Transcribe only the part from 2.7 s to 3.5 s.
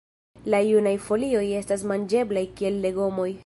legomoj.